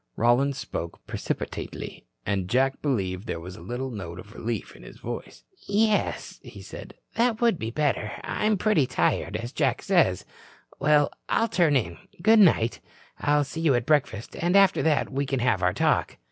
Rollins 0.15 0.57
spoke 0.57 1.05
precipitately, 1.05 2.07
and 2.25 2.47
Jack 2.49 2.81
believed 2.81 3.27
there 3.27 3.39
was 3.39 3.55
a 3.55 3.61
little 3.61 3.91
note 3.91 4.17
of 4.19 4.33
relief 4.33 4.75
in 4.75 4.81
his 4.81 4.97
voice. 4.97 5.43
"Yes," 5.67 6.39
said 6.61 6.95
he, 6.97 7.17
"that 7.17 7.39
would 7.39 7.59
be 7.59 7.69
better. 7.69 8.13
I 8.23 8.47
am 8.47 8.57
pretty 8.57 8.87
tired, 8.87 9.37
as 9.37 9.51
Jack 9.53 9.83
says. 9.83 10.25
Well, 10.79 11.11
I'll 11.29 11.47
turn 11.49 11.75
in. 11.75 11.99
Good 12.19 12.39
night. 12.39 12.79
I'll 13.19 13.43
see 13.43 13.61
you 13.61 13.75
at 13.75 13.85
breakfast 13.85 14.35
and 14.35 14.55
after 14.55 14.81
that 14.81 15.11
we 15.11 15.27
can 15.27 15.39
have 15.39 15.61
our 15.61 15.71
talk." 15.75 16.17